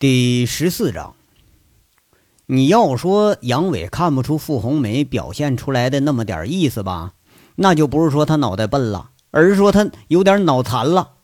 [0.00, 1.16] 第十四章，
[2.46, 7.14] 你要说杨伟看不出傅红梅表现出来的那么点意思吧，
[7.56, 11.14] 那就不是说他脑袋笨了，而是说他有点脑残了。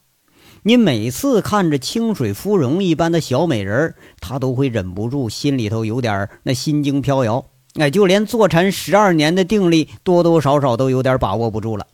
[0.64, 7.46] 你每次看着清水芙蓉一般的小美人他都会忍不住心里头有点那心惊飘摇。
[7.75, 11.86] 哎，就连坐禅十二年的定力，多多少少都有点把握不住了。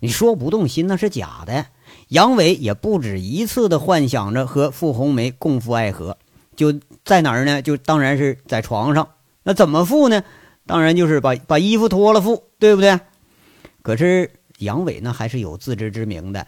[0.00, 1.64] 你说不动心那是假的。
[2.08, 6.16] 杨伟也不止一次的幻想着和傅红梅共赴爱河，
[6.56, 6.72] 就
[7.04, 7.60] 在哪儿呢？
[7.60, 9.08] 就当然是在床上。
[9.42, 10.22] 那怎么赴呢？
[10.66, 12.98] 当然就是把把衣服脱了赴，对不对？
[13.82, 16.46] 可是杨伟呢，还是有自知之明的。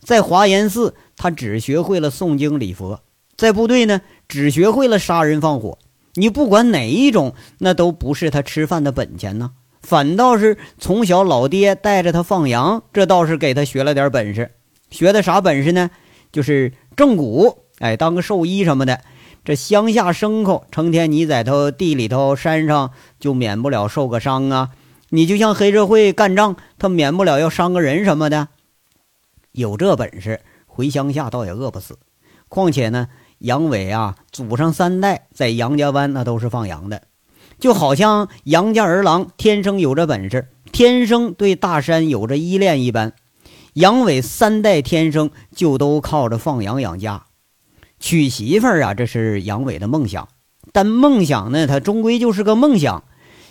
[0.00, 3.00] 在华严寺，他只学会了诵经礼佛；
[3.36, 5.78] 在部队呢，只学会了杀人放火。
[6.14, 9.52] 你不管哪一种，那都不是他吃饭的本钱呢。
[9.82, 14.50] 反倒是从小老爹带着他放羊，这倒是给他学了点本事。
[14.90, 15.90] 学的啥本事呢？
[16.30, 19.00] 就是正骨，哎，当个兽医什么的。
[19.44, 24.70] 这乡下牲口成天你在头地里头、山上，就免不了受个伤啊。
[25.10, 28.48] 你就像黑社会干仗，他免不了要伤个人什么的。
[29.52, 31.98] 有这本事，回乡下倒也饿不死。
[32.48, 33.08] 况且呢，
[33.38, 37.04] 杨伟啊，祖上三代在杨家湾那都是放羊的，
[37.58, 43.14] 就好像杨家儿郎天生有这本事，天生对大山有着依恋一般。
[43.78, 47.26] 杨伟三代天生就都靠着放羊养家，
[48.00, 50.26] 娶媳妇儿啊，这是杨伟的梦想。
[50.72, 53.04] 但梦想呢，它终归就是个梦想。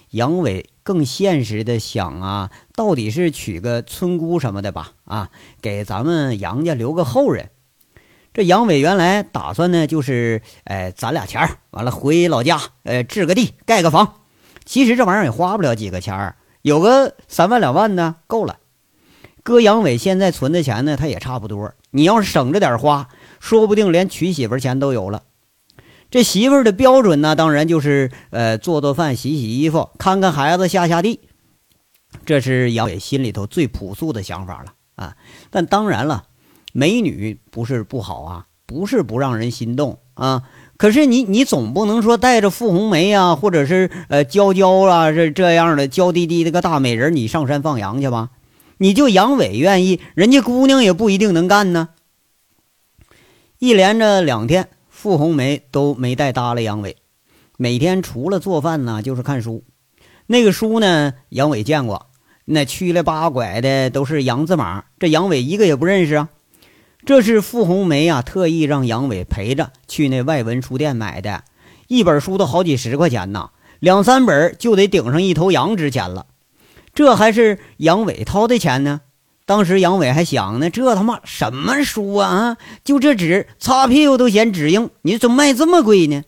[0.10, 4.92] 杨伟更现实的想啊，到底是娶个村姑什么的吧？
[5.06, 5.30] 啊，
[5.62, 7.52] 给咱们杨家留个后人。
[8.34, 14.16] 这杨伟原来打算呢，就是哎，攒俩钱儿，完了回老家，呃，置个地，盖个房。
[14.66, 18.58] 其实这玩意儿也花不了几个钱儿，有个三万两万的够了。
[19.48, 21.74] 哥杨伟现在存的钱呢，他也差不多。
[21.92, 23.08] 你要是省着点花，
[23.40, 25.24] 说不定连娶媳妇钱都有了。
[26.12, 31.22] 这媳妇的标准呢，当然就是呃做做饭、洗洗衣服、看看孩子、下下地。
[32.26, 35.16] 这是杨伟心里头最朴素的想法了啊。
[35.50, 36.26] 但当然了，
[36.74, 40.44] 美女不是不好啊，不是不让人心动啊。
[40.76, 48.32] 可是你你总不能说带着傅红梅啊，或者是呃娇娇啊这这样的娇滴滴的个大美人，你上山放羊去吧？
[48.78, 51.90] 你就杨伟愿意，人家姑娘也不一定能干呢。
[53.60, 56.98] 一连着两天，傅红梅都没带搭理杨伟，
[57.58, 59.64] 每天除了做饭呢，就是看书。
[60.28, 62.08] 那个书呢，杨伟见过，
[62.46, 66.30] 那曲来八拐的都是洋字码，这杨伟一个也不认识啊。
[67.06, 71.44] 这是傅红梅啊，特意让杨伟陪着去那外文书店买的，
[71.88, 73.50] 一本书都好几十块钱呢，
[73.80, 76.28] 两三本就得顶上一头羊值钱了。
[76.98, 79.02] 这还是杨伟掏的钱呢。
[79.46, 82.28] 当时杨伟还想呢，这他妈什么书啊？
[82.28, 86.24] 啊，就这纸，擦屁股都嫌纸硬，你怎么卖这么贵呢？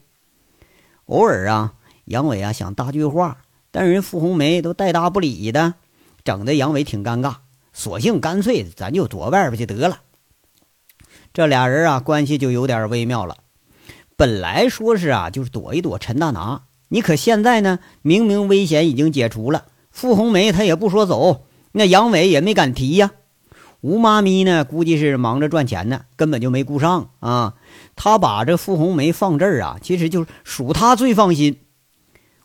[1.06, 1.74] 偶尔啊，
[2.06, 3.40] 杨伟啊想搭句话，
[3.72, 5.74] 但人傅红梅都带搭不理的，
[6.24, 7.38] 整的杨伟挺尴尬。
[7.74, 10.02] 索性干脆咱就躲外边去得了。
[11.34, 13.38] 这俩人啊，关系就有点微妙了。
[14.16, 19.66] 本来说是啊，就是躲一躲陈大拿，你可现在呢，明明危险已经解除了。
[20.00, 23.12] 傅红梅她也不说走，那杨伟也没敢提呀。
[23.82, 27.56] 吴妈咪呢，估计是忙着赚钱呢，根本就没顾上啊。
[27.98, 31.60] 他把这傅红梅放这儿啊，其实就是属他最放心。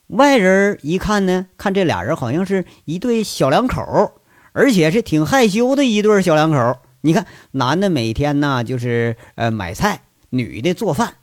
[0.08, 4.14] 外人一看呢，看这俩人好像是一对小两口，
[4.52, 6.78] 而且是挺害羞的一对小两口。
[7.02, 11.14] 你看，男的每天呢就是呃买菜，女的做饭，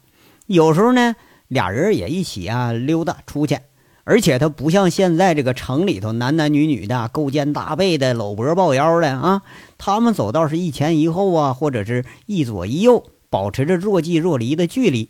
[0.47, 1.13] 有时候呢
[1.49, 3.57] 俩人也一起啊溜达出去。
[4.03, 9.43] 而且他不像现在这个城里头男男女女的勾肩搭背的搂脖抱腰的啊，
[9.77, 15.09] 他们走道是一前一后啊，或者是一左一右，保持着若即若离的距离。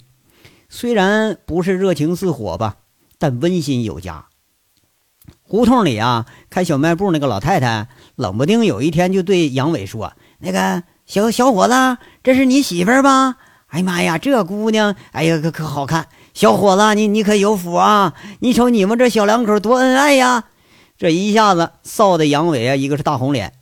[0.69, 2.78] 虽然不是热情似火吧，
[3.18, 4.25] 但温馨有加。
[5.44, 13.35] 胡同里啊，开小卖部那个老太太，冷不丁有一天就对杨伟说：“那个小小伙子，这是你媳妇儿吧？
[13.68, 18.13] 哎呀妈呀，这姑娘，哎呀可可好看。”小伙子，你你可有福啊！
[18.39, 20.45] 你瞅你们这小两口多恩爱呀！
[20.98, 23.54] 这一下子臊的杨伟啊，一个是大红脸，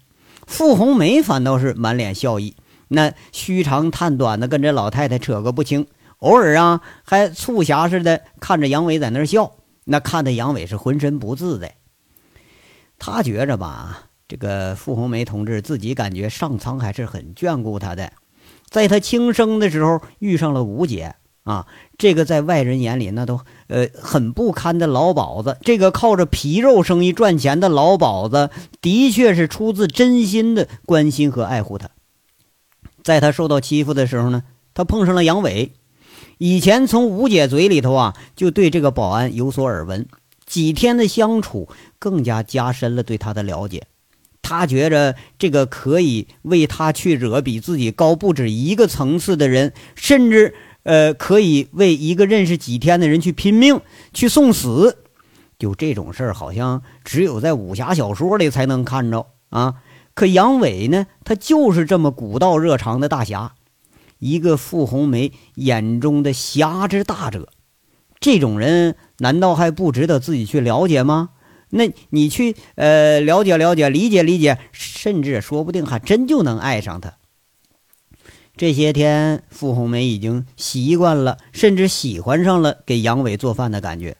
[0.45, 2.55] 傅红梅反倒是满脸笑意，
[2.89, 5.87] 那虚长叹短的跟这老太太扯个不清，
[6.19, 9.53] 偶尔啊还促狭似的看着杨伟在那笑，
[9.85, 11.75] 那看的杨伟是浑身不自在。
[12.99, 18.11] 他觉着吧，这个傅红梅同志自己感觉上苍还是很眷顾他的，
[18.69, 21.15] 在他轻生的时候遇上了吴姐。
[21.49, 21.65] 啊，
[21.97, 28.51] 这个在外人眼里那都呃很不堪的老鸨子，这个靠着皮肉生意赚钱的老鸨子，
[28.81, 31.89] 的确是出自真心的关心和爱护他。
[33.01, 34.43] 在他受到欺负的时候呢，
[34.75, 35.71] 他碰上了杨伟，
[36.37, 40.05] 以前从吴姐嘴里头啊，就对这个保安有所耳闻。
[40.45, 41.67] 几天的相处，
[41.97, 43.87] 更加加深了对他的了解。
[44.41, 53.81] 他觉着这个可以为他去惹比自己高不止一个层次的人，甚至呃，可以为一个认识几天的人去拼命、
[54.13, 54.97] 去送死。
[55.57, 59.75] 就这种事儿，好像只有在武侠小说里才能看着啊。
[60.13, 63.53] 可杨伟呢，他就是这么古道热肠的大侠，
[64.19, 67.49] 一个傅红梅眼中的侠之大者。
[68.19, 71.29] 这种人难道还不值得自己去了解吗？
[71.71, 77.18] 那你去呃了解了解，理解理解，甚至说不定还真就能爱上他。
[78.59, 84.17] 这些天，傅红梅已经习惯了，甚至喜欢上了给杨伟做饭的感觉。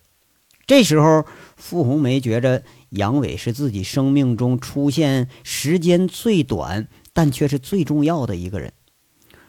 [0.66, 1.26] 这时候，
[1.58, 8.72] 傅红梅觉着杨伟是自己生命中出现时间最短，但却是最重要的一个人。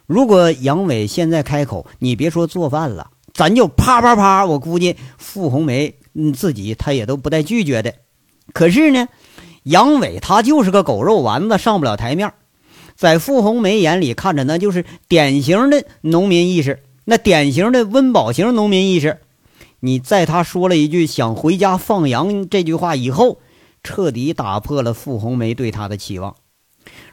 [0.06, 5.94] 如果杨伟现在开口，你别说做饭了，咱就啪啪啪，我估计傅红梅。
[6.34, 7.94] 自己她也都不带拒绝的，
[8.52, 9.06] 可是呢，
[9.62, 12.34] 杨伟他就是个狗肉丸子，上不了台面。
[13.00, 19.20] 在傅红梅眼里看着，那就是典型的农民意识，那典型的温饱型农民意识。
[19.78, 23.38] 你在他说了一句“想回家放羊”这句话以后，
[23.82, 26.36] 彻底打破了傅红梅对他的期望。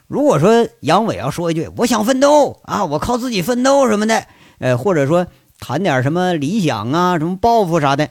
[0.08, 4.26] 如果说杨伟要说一句“我想奋斗啊，我靠自己奋斗什么的”，
[4.60, 8.10] 呃，或者说谈点什么理想啊、什么抱负啥的。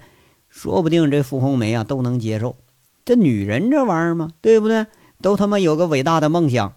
[0.48, 2.56] 说不定这傅红梅啊都能接受，
[3.04, 4.86] 这女人这玩意儿嘛，对不对？
[5.20, 6.72] 都他妈有个伟大的梦想。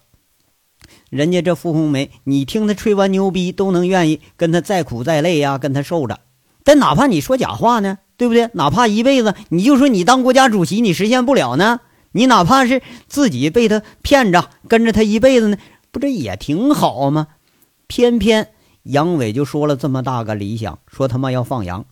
[1.10, 6.20] 人家这傅红梅，你听他吹完牛逼，都能愿意跟他再苦再累呀，跟他受着。
[6.64, 8.48] 但哪怕你说假话呢，对不对？
[8.52, 11.80] 哪怕一辈子，你就说你当国家主席，你实现不了呢？
[12.12, 15.56] 你哪怕是自己被他骗着，跟着他一辈子呢，
[15.90, 17.26] 不这也挺好吗？
[17.86, 18.48] 偏偏
[18.84, 21.84] 杨伟就说了这么大个理想，说他妈要放羊。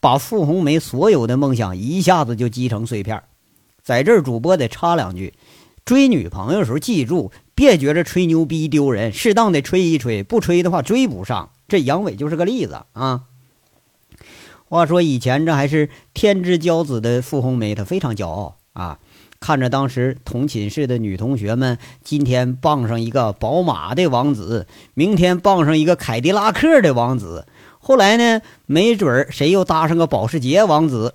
[0.00, 3.22] 把傅红梅所有的梦想一下子就击成碎片，
[3.82, 5.32] 在这儿主播得插两句：
[5.84, 11.50] 追女朋友的时候记住，别觉着吹牛逼丢人，适当的吹一吹，不吹的话追不上。
[11.68, 13.22] 这杨伟就是个例子啊。
[14.66, 18.98] 话说以前这还是天之骄子的傅红梅，她非常骄傲啊，
[19.38, 27.46] 看着当时同寝室的女同学们，今天傍上一个宝马的王子，明天傍上一个凯迪拉克的王子。
[27.78, 31.14] 后来呢，没准儿谁又搭上个保时捷王子，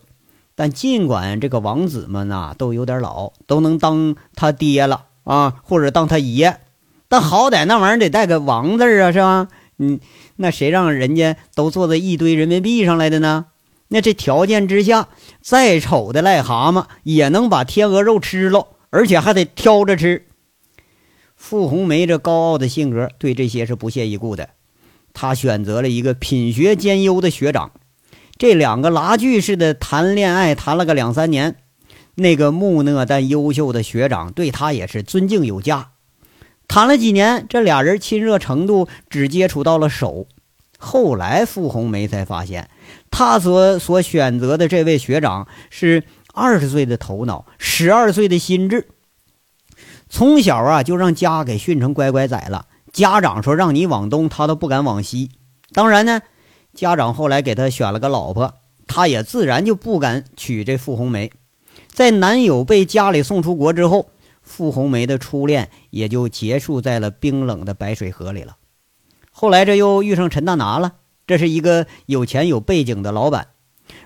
[0.56, 6.58] 但尽管这个王子们呐都有点老，都能当他爹了啊，或者当他爷，
[7.08, 9.48] 但好歹那玩意儿得带个王字啊，是吧？
[9.78, 10.00] 嗯，
[10.38, 13.46] 那谁让人家都坐在一堆人民币上来的呢？
[13.90, 15.08] 那这条件之下，
[15.40, 20.26] 再丑的癞蛤蟆也能把天鹅肉吃了，而且还得挑着吃。
[21.36, 24.50] 傅红梅这高傲的性格，对这些是不屑一顾的。
[25.14, 27.72] 她选择了一个品学兼优的学长，
[28.40, 31.58] 这两个拉锯似的谈恋爱，谈了个两三年。
[32.20, 35.92] 那个木讷但优秀的学长对他也是尊敬有加。
[36.68, 40.28] 谈了几年，这俩人亲热程度只接触到了手。
[40.78, 42.70] 后来傅红梅才发现，
[43.10, 48.88] 他所所选择的这位学长是二十岁的头脑，十二岁的心智，
[50.08, 52.68] 从小啊就让家给训成乖乖仔了。
[52.94, 55.32] 家长说让你往东，他都不敢往西。
[55.74, 56.22] 当然呢，
[56.74, 58.56] 家长后来给他选了个老婆，
[58.88, 61.32] 他也自然就不敢娶这傅红梅。
[62.00, 64.08] 在男友被家里送出国之后，
[64.42, 68.56] 傅红梅的初恋也就结束在了冰冷的白水河里了。
[69.32, 70.94] 后来这又遇上陈大拿了，
[71.28, 73.50] 这是一个有钱有背景的老板。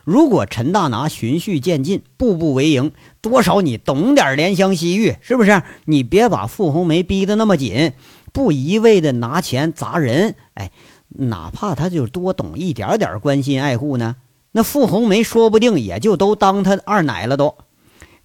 [0.05, 5.61] 如果陈大拿循序渐进，步步为营，多少你懂点怜香惜玉，是不是？
[5.85, 7.93] 你别把傅红梅逼得那么紧。
[8.31, 10.71] 不一味的拿钱砸人，哎，
[11.09, 14.15] 哪怕他就多懂一点点关心爱护呢，
[14.53, 17.55] 那傅红梅说不定也就都当他二奶了都。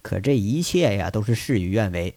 [0.01, 2.15] 可这一切呀，都是事与愿违。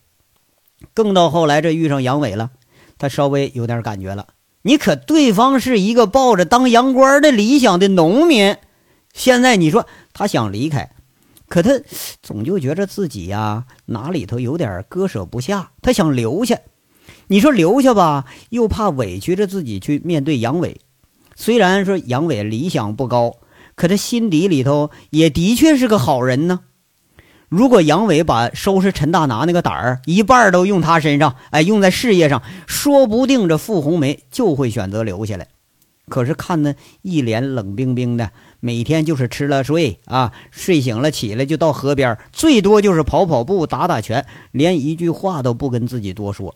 [0.94, 2.50] 更到后来，这遇上杨伟了，
[2.98, 4.28] 他稍微有点感觉了。
[4.62, 8.56] 你可对方是一个抱着当洋官的理想的农民，
[9.12, 10.90] 现在你说他想离开，
[11.48, 11.80] 可他
[12.22, 16.58] 总就觉着自己呀哪里头有点割舍不下，他想留下。
[17.26, 20.80] 你说留下吧，又怕委屈着自己去面对杨伟。
[21.34, 23.36] 虽然说杨伟理想不高，
[23.74, 26.60] 可他心底里头也的确是个好人呢。
[27.52, 35.48] 如果杨伟把收拾陈大拿那个胆儿一半都用他身上，哎，用在事业上，说不定这傅红梅就会选择留下来。
[36.08, 38.30] 可是看那一脸冷冰冰的，
[38.60, 46.54] 每天就是吃了睡啊，睡醒了起来就到河边，最多就是跑跑步、打打拳，连一句话都不跟自己多说。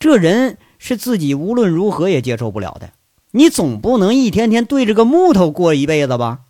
[0.00, 2.90] 这人是自己无论如何也接受不了的。
[3.30, 6.40] 你总不能一天天对着个木头过一辈子吧？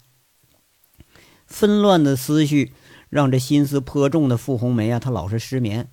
[1.47, 2.73] 纷乱的思绪
[3.15, 5.87] 让这心思颇重的傅红梅啊，她老是失眠。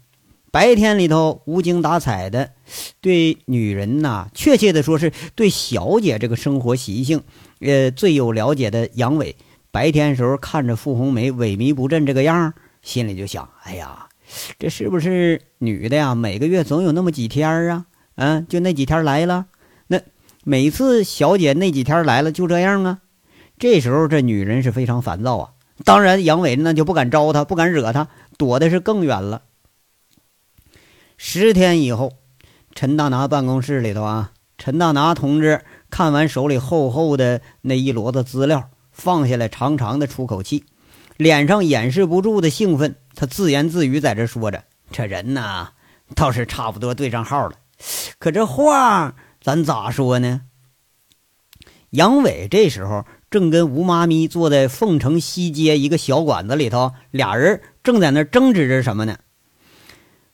[0.50, 2.54] 白天里头无精打采的，
[3.00, 7.22] 对女人呐，确切的说是对小姐这个生活习性，
[7.60, 9.36] 呃，最有了解的杨伟，
[9.70, 14.08] 白天时候看着傅红梅萎靡不振这个样心里就想：哎呀，
[14.58, 16.16] 这是不是女的呀？
[16.16, 17.86] 每个月总有那么几天啊，
[18.16, 19.46] 嗯，就那几天来了。
[19.86, 20.02] 那
[20.44, 23.02] 每次小姐那几天来了就这样啊。
[23.60, 25.52] 这时候这女人是非常烦躁啊。
[25.84, 28.08] 当然，杨伟那就不敢招他，不敢惹他，
[28.38, 29.44] 躲的是更远了。
[31.18, 32.14] 十天以后，
[32.74, 40.66] 陈大拿办公室里头啊，陈大拿同志看完手里厚厚的那一摞子资料，放下来，长长的出口气，
[41.18, 42.96] 脸上掩饰不住的兴奋。
[43.14, 45.72] 他自言自语在这说着：“这人呐，
[46.16, 47.58] 倒是差不多对上号了。
[48.20, 50.42] 可这话咱咋说呢？”
[51.92, 59.18] 杨伟这时候正跟吴妈咪坐在凤城西街一个小馆子里头，俩人正在那争执着什么呢？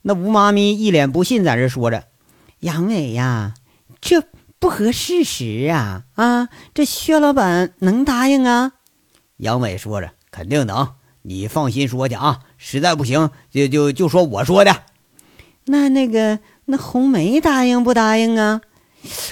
[0.02, 2.06] 那吴妈咪一脸不信，在这说着
[2.62, 3.54] ：“杨伟呀，
[4.02, 4.24] 这
[4.58, 6.06] 不合事实啊！
[6.16, 8.72] 啊，这薛老板能答应啊？”
[9.38, 12.40] 杨伟说着：“肯定能，你放心说去啊。
[12.58, 14.76] 实在不行，就就就说我说的。
[15.66, 18.62] 那那个那红梅答应不答应啊？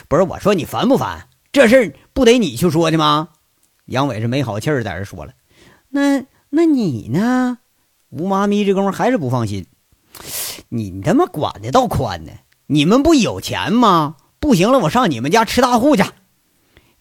[0.08, 1.28] 不是我说你烦不烦？
[1.52, 3.30] 这事儿不得你去说去吗？”
[3.86, 5.34] 杨伟是没好气儿在这说了
[5.89, 7.60] ：“那那你呢？”
[8.10, 9.65] 吴妈咪这功夫还是不放心。
[10.70, 12.32] 你他妈管的倒宽呢！
[12.68, 14.15] 你们不有钱吗？
[14.39, 16.04] 不行了，我上你们家吃大户去。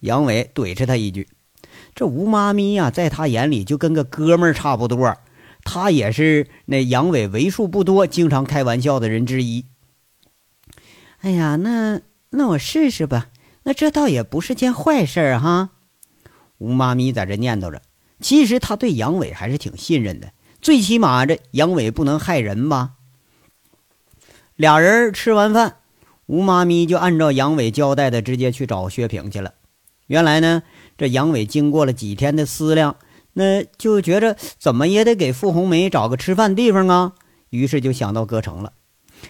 [0.00, 1.28] 杨伟怼着他一句
[1.94, 5.16] ：“这吴妈咪呀，在他眼里就跟个哥们儿差不多。
[5.62, 9.64] 他也是那杨伟为数不多经常开玩笑的人之一。”
[11.20, 12.00] 哎呀，那
[12.30, 13.28] 那我试试吧。
[13.62, 15.70] 那这倒也不是件坏事儿哈。
[16.58, 17.82] 吴妈咪在这念叨着，
[18.20, 22.92] 其实他对杨伟还是挺信任的，最起码这杨伟不能害人吧。
[24.56, 25.76] 俩人吃完饭，
[26.26, 29.54] 吴妈咪就按照杨伟交代的，直接去找薛平去了。
[30.06, 30.62] 原来呢，
[30.96, 32.96] 这杨伟经过了几天的思量，
[33.32, 37.12] 那就觉着怎么也得给傅红梅找个吃饭地方啊，
[37.50, 38.74] 于是就想到歌城了。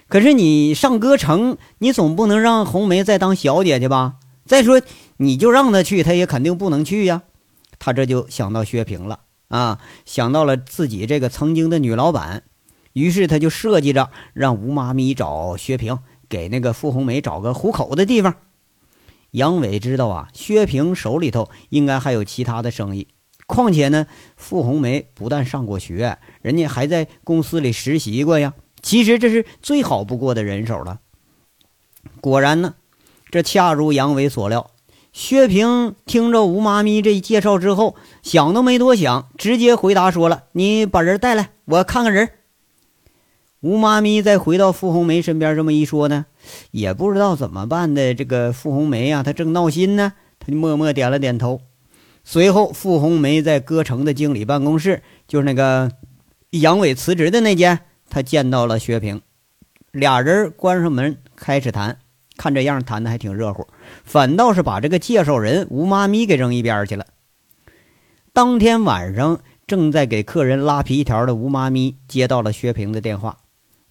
[0.09, 4.17] 可是你上歌城，你总不能让红梅再当小姐去吧？
[4.45, 4.83] 再说，
[5.17, 7.23] 你就让他去，他也肯定不能去呀。
[7.79, 12.45] 他这就想到薛平了啊，想到了自己这个曾经的女老板。
[12.93, 18.37] 于是他就设计着让吴妈咪找薛平，给那个傅红梅找个糊口的地方。
[19.33, 23.09] 杨伟知道啊，薛平手里头应该还有其他的生意。
[23.47, 24.07] 况且呢，
[24.37, 28.55] 傅红梅不但上过学，人家还在公司里实习过呀。
[28.81, 31.01] 其实这是最好不过的人手了。
[32.21, 32.75] 果然呢，
[33.31, 34.71] 这恰如杨伟所料，
[35.15, 37.95] 薛平听着吴妈咪这一介绍之后，
[38.25, 42.31] 想都没多想，直接回答说了：“你把人带来，我看看人。”
[43.63, 46.27] 吴妈咪再回到傅红梅身边，这么一说呢，
[46.73, 48.13] 也不知道怎么办的。
[48.13, 51.61] 这个傅红梅呀，她正闹心呢，她就默默点了点头。
[52.25, 55.93] 随后，傅红梅在歌城的经理办公室，就是那个
[56.51, 57.79] 杨伟辞职的那间，
[58.11, 59.23] 她见到了薛平。
[59.93, 61.99] 俩人关上门开始谈，
[62.37, 63.67] 看这样谈的还挺热乎，
[64.05, 67.07] 反倒是把这个介绍人吴妈咪给扔一边去了。
[68.33, 73.39] 当天晚上，正在给客人拉皮条的吴妈咪接到了薛平的电话。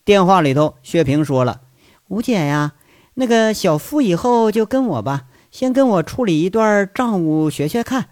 [0.03, 1.61] 电话里头，薛平说了
[2.09, 2.73] ：“吴姐呀，
[3.13, 8.09] 那个小付以后就跟我吧，先跟我处理一段账务学学看。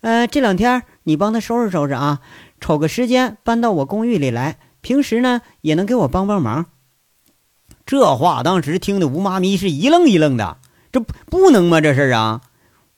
[0.00, 2.20] 呃，这两天你帮他收拾收拾啊，
[2.58, 4.56] 瞅个时间搬到我公寓里来。
[4.80, 6.66] 平时呢也能给我帮帮忙。”
[7.86, 10.56] 这话当时听得吴妈咪是一愣一愣的，
[10.90, 11.80] 这不能吗？
[11.80, 12.40] 这事儿啊！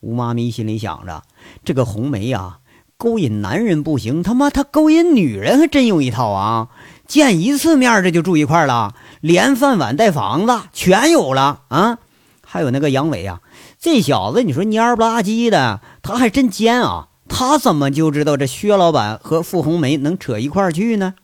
[0.01, 1.25] 吴妈咪心里想着：
[1.65, 2.59] 这个红梅呀，
[2.97, 6.69] 勾引男人不行，他妈她勾引女人还真有一套啊！
[7.07, 11.99] 见一次面这就住一块了，连饭碗带房子全有了啊！
[12.45, 13.41] 还有那个杨伟呀，
[13.81, 17.09] 这小子你说蔫不拉几的，他还真尖啊！
[17.29, 21.15] 他怎么就知道这薛老板和傅红梅能扯一块去呢？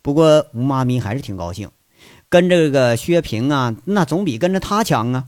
[0.00, 1.68] 不过吴妈咪还是挺高兴，
[2.32, 5.26] 跟这个薛平啊，那总比跟着他强啊。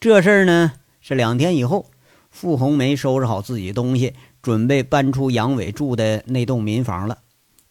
[0.00, 1.86] 这事儿呢是两天以后，
[2.32, 7.18] 傅红梅收拾好自己东西，准备搬出杨伟住的那栋民房了。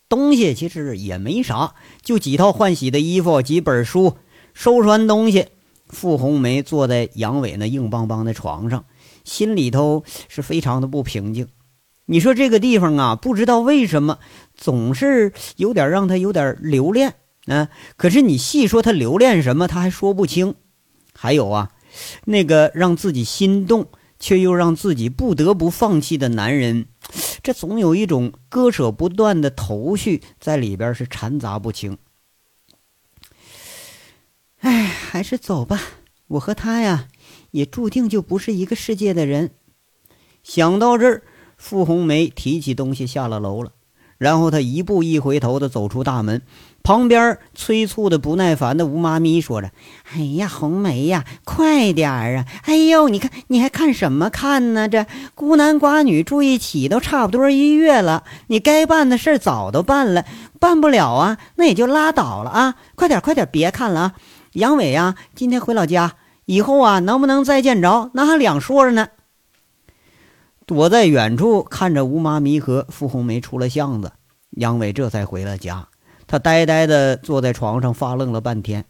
[0.08, 4.16] 东西其实也没啥，就几套换洗的衣服，几本书。
[4.54, 5.48] 收拾完东西，
[5.90, 8.86] 傅红梅坐在杨伟那硬邦邦的床上，
[9.26, 11.50] 心里头是非常的不平静。
[12.06, 14.20] 你说这个地方啊，不知道为什么
[14.56, 17.70] 总是有点让他有点留恋啊。
[17.98, 20.56] 可是你细说他留恋什么，他还说不清。
[21.14, 21.72] 还有啊，
[22.26, 23.88] 那个让自己心动
[24.20, 26.86] 却又让自己不得不放弃的男人，
[27.44, 31.98] 这总有一种割舍不断的头绪在里边是掺杂不清。
[34.60, 35.82] 哎，还是走吧，
[36.28, 37.08] 我和他呀，
[37.52, 39.52] 也注定就不是一个世界的人。
[40.44, 41.24] 想到这儿，
[41.58, 43.74] 傅红梅提起东西下了楼了。
[44.18, 46.44] 然后他一步一回头的走出大门，
[46.84, 49.72] 旁边催促的不耐烦的吴妈咪说着
[50.14, 52.46] ：“哎呀，红梅呀，快点儿啊！
[52.64, 54.90] 哎呦，你看你还看什么看呢？
[54.90, 60.26] 这孤男寡女住一起都差不多一月了，你该办的事早都办了，
[60.60, 62.76] 办不了啊，那也就拉倒了啊！
[62.96, 64.14] 快点快点，别看了啊！
[64.54, 66.14] 杨伟啊，今天回老家，
[66.46, 69.10] 以后啊，能不能再见着，那还两说着呢。”
[70.66, 74.14] 躲在远处看着吴妈咪和傅红梅出了巷子，
[74.52, 75.88] 杨伟这才回了家。
[76.32, 78.86] 他呆呆地坐在床上发愣了半天。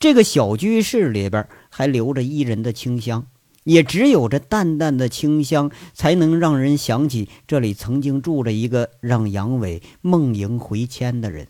[0.00, 3.28] 这个小居室里边还留着伊人的清香，
[3.62, 11.46] 也只有这淡淡的清香，才能让人想起这里曾经住着一个让杨伟梦萦回迁的人。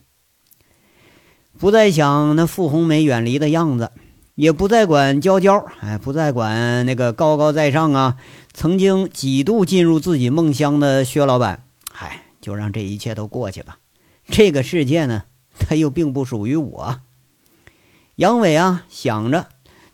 [1.59, 3.91] 不再想那傅红梅远离的样子。
[4.35, 8.17] 也不再管娇娇，哎，不再管那个高高在上啊，
[8.53, 13.79] 曾经几度进入自己梦乡的薛老板，嗨，就让这一切都过去吧。
[14.26, 15.25] 这个世界呢，
[15.59, 17.00] 它又并不属于我。
[18.17, 19.49] 杨伟啊，想着，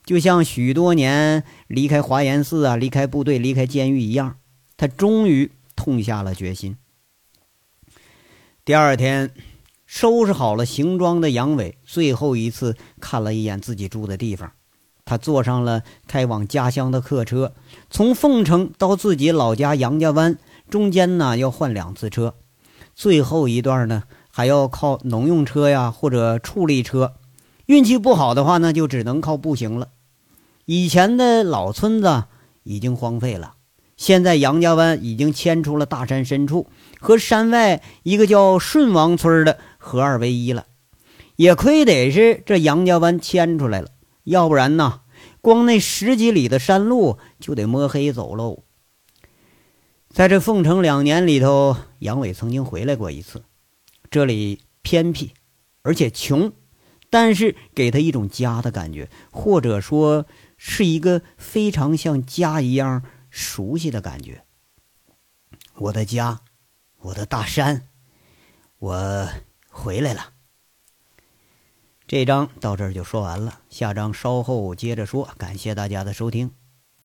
[0.05, 4.37] 就像许多年离开华严寺啊，离开部队，离开监狱一样，
[4.77, 6.77] 他终于痛下了决心。
[8.65, 9.31] 第二天。
[9.91, 14.53] 收拾好了行装的杨伟，最后一次看了一眼自己住的地方。
[15.07, 17.55] 他坐上了开往家乡的客车，
[17.89, 20.37] 从凤城到自己老家杨家湾，
[20.69, 22.35] 中间呢要换两次车，
[22.95, 24.03] 最后一段呢
[24.39, 27.15] 还要靠农用车呀或者处理车。
[27.67, 29.89] 运气不好的话呢，就只能靠步行了。
[30.65, 32.27] 以前的老村子
[32.63, 33.55] 已经荒废了。
[33.97, 36.69] 现在杨家湾已经迁出了大山深处，
[37.01, 40.67] 和山外一个叫顺王村的合二为一了。
[41.35, 43.89] 也亏得是这杨家湾迁出来了，
[44.23, 45.01] 要不然呢，
[45.41, 48.63] 光那十几里的山路就得摸黑走喽。
[50.09, 53.43] 在这凤城两年里头，杨伟曾经回来过一次。
[54.11, 55.33] 这里偏僻，
[55.83, 56.53] 而且穷，
[57.11, 63.03] 但是给他一种家的感觉，或者说是一个非常像家一样。
[63.31, 64.43] 熟悉的感觉，
[65.75, 66.41] 我的家，
[67.01, 67.87] 我的大山，
[68.79, 69.29] 我
[69.69, 70.33] 回来了。
[72.07, 75.29] 这章到这儿就说完了，下章稍后接着说。
[75.37, 76.58] 感谢大家的收听。